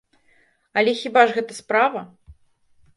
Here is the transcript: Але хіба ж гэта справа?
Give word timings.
Але 0.81 0.95
хіба 1.03 1.21
ж 1.27 1.37
гэта 1.37 1.53
справа? 1.61 2.07